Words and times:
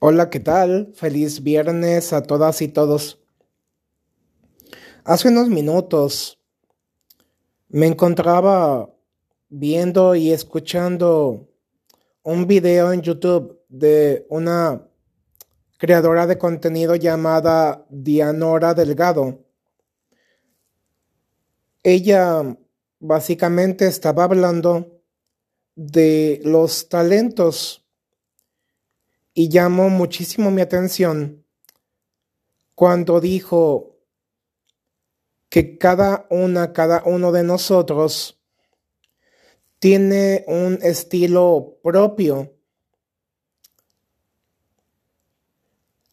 Hola, 0.00 0.30
¿qué 0.30 0.38
tal? 0.38 0.92
Feliz 0.94 1.42
viernes 1.42 2.12
a 2.12 2.22
todas 2.22 2.62
y 2.62 2.68
todos. 2.68 3.18
Hace 5.02 5.26
unos 5.26 5.48
minutos 5.48 6.38
me 7.68 7.88
encontraba 7.88 8.94
viendo 9.48 10.14
y 10.14 10.30
escuchando 10.30 11.48
un 12.22 12.46
video 12.46 12.92
en 12.92 13.02
YouTube 13.02 13.60
de 13.68 14.24
una 14.28 14.86
creadora 15.78 16.28
de 16.28 16.38
contenido 16.38 16.94
llamada 16.94 17.84
Dianora 17.90 18.74
Delgado. 18.74 19.44
Ella 21.82 22.56
básicamente 23.00 23.88
estaba 23.88 24.22
hablando 24.22 25.02
de 25.74 26.40
los 26.44 26.88
talentos 26.88 27.87
y 29.38 29.48
llamó 29.48 29.88
muchísimo 29.88 30.50
mi 30.50 30.62
atención 30.62 31.44
cuando 32.74 33.20
dijo 33.20 33.96
que 35.48 35.78
cada 35.78 36.26
una, 36.28 36.72
cada 36.72 37.04
uno 37.04 37.30
de 37.30 37.44
nosotros 37.44 38.42
tiene 39.78 40.44
un 40.48 40.80
estilo 40.82 41.78
propio, 41.84 42.52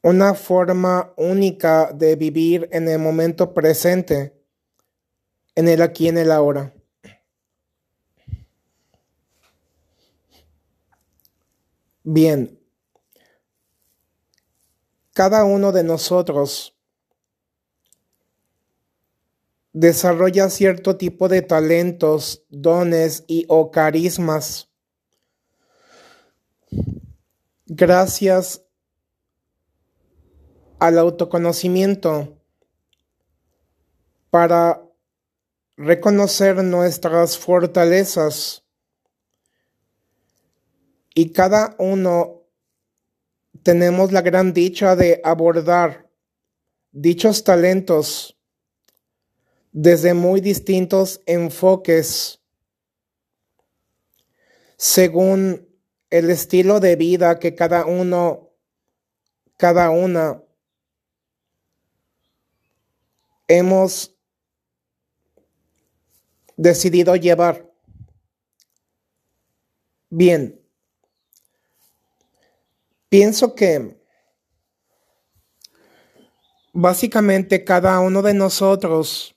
una 0.00 0.32
forma 0.32 1.12
única 1.18 1.92
de 1.92 2.16
vivir 2.16 2.70
en 2.72 2.88
el 2.88 3.00
momento 3.00 3.52
presente, 3.52 4.32
en 5.54 5.68
el 5.68 5.82
aquí, 5.82 6.08
en 6.08 6.16
el 6.16 6.32
ahora. 6.32 6.72
Bien, 12.02 12.59
cada 15.12 15.44
uno 15.44 15.72
de 15.72 15.82
nosotros 15.82 16.76
desarrolla 19.72 20.50
cierto 20.50 20.96
tipo 20.96 21.28
de 21.28 21.42
talentos, 21.42 22.44
dones 22.48 23.24
y 23.26 23.44
o 23.48 23.70
carismas. 23.70 24.68
Gracias 27.66 28.64
al 30.78 30.98
autoconocimiento 30.98 32.36
para 34.30 34.82
reconocer 35.76 36.62
nuestras 36.64 37.38
fortalezas 37.38 38.64
y 41.14 41.32
cada 41.32 41.74
uno 41.78 42.39
tenemos 43.62 44.12
la 44.12 44.22
gran 44.22 44.52
dicha 44.52 44.96
de 44.96 45.20
abordar 45.24 46.10
dichos 46.92 47.44
talentos 47.44 48.36
desde 49.72 50.14
muy 50.14 50.40
distintos 50.40 51.20
enfoques 51.26 52.40
según 54.76 55.68
el 56.08 56.30
estilo 56.30 56.80
de 56.80 56.96
vida 56.96 57.38
que 57.38 57.54
cada 57.54 57.84
uno, 57.84 58.50
cada 59.56 59.90
una 59.90 60.42
hemos 63.46 64.16
decidido 66.56 67.14
llevar. 67.16 67.70
Bien, 70.08 70.59
Pienso 73.10 73.56
que 73.56 74.00
básicamente 76.72 77.64
cada 77.64 77.98
uno 77.98 78.22
de 78.22 78.34
nosotros 78.34 79.34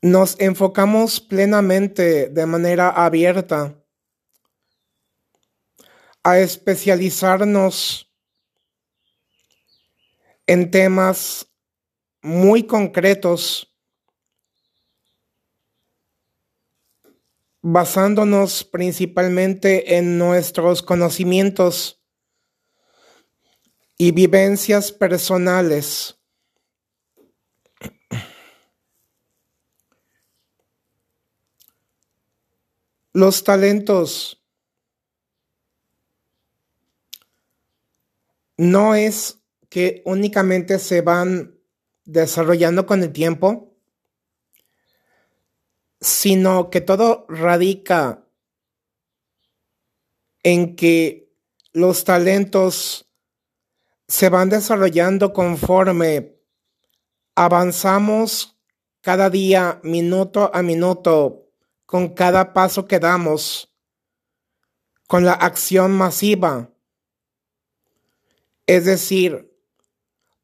nos 0.00 0.40
enfocamos 0.40 1.20
plenamente 1.20 2.30
de 2.30 2.46
manera 2.46 2.88
abierta 2.88 3.84
a 6.24 6.38
especializarnos 6.38 8.10
en 10.46 10.70
temas 10.70 11.52
muy 12.22 12.66
concretos 12.66 13.75
basándonos 17.68 18.62
principalmente 18.62 19.96
en 19.96 20.18
nuestros 20.18 20.82
conocimientos 20.82 22.00
y 23.98 24.12
vivencias 24.12 24.92
personales. 24.92 26.16
Los 33.12 33.42
talentos 33.42 34.40
no 38.56 38.94
es 38.94 39.40
que 39.68 40.02
únicamente 40.04 40.78
se 40.78 41.00
van 41.00 41.58
desarrollando 42.04 42.86
con 42.86 43.02
el 43.02 43.12
tiempo, 43.12 43.75
sino 46.06 46.70
que 46.70 46.80
todo 46.80 47.26
radica 47.28 48.24
en 50.44 50.76
que 50.76 51.34
los 51.72 52.04
talentos 52.04 53.10
se 54.06 54.28
van 54.28 54.48
desarrollando 54.48 55.32
conforme 55.32 56.36
avanzamos 57.34 58.56
cada 59.00 59.30
día, 59.30 59.80
minuto 59.82 60.52
a 60.54 60.62
minuto, 60.62 61.50
con 61.86 62.10
cada 62.10 62.52
paso 62.52 62.86
que 62.86 63.00
damos, 63.00 63.74
con 65.08 65.24
la 65.24 65.32
acción 65.32 65.90
masiva. 65.90 66.70
Es 68.68 68.84
decir, 68.84 69.52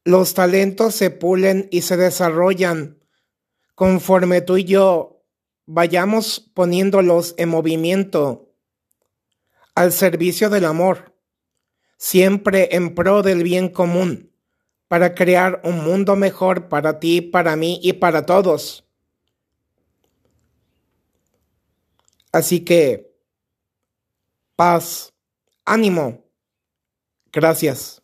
los 0.03 0.35
talentos 0.35 0.97
se 0.97 1.11
pulen 1.11 1.69
y 1.71 1.83
se 1.83 1.97
desarrollan 1.97 2.99
conforme 3.77 4.41
tú 4.41 4.57
y 4.57 4.65
yo 4.65 5.12
vayamos 5.67 6.41
poniéndolos 6.41 7.35
en 7.39 7.49
movimiento 7.49 8.53
al 9.75 9.93
servicio 9.93 10.51
del 10.51 10.65
amor, 10.65 11.15
siempre 11.97 12.69
en 12.73 12.95
pro 12.95 13.23
del 13.23 13.43
bien 13.43 13.69
común, 13.69 14.33
para 14.89 15.15
crear 15.15 15.61
un 15.65 15.83
mundo 15.85 16.17
mejor 16.17 16.69
para 16.69 17.01
ti, 17.01 17.21
para 17.21 17.57
mí 17.57 17.81
y 17.83 17.95
para 17.95 18.27
todos. 18.27 18.85
Así 22.33 22.65
que, 22.65 23.15
paz, 24.57 25.13
ánimo. 25.65 26.25
Gracias. 27.31 28.02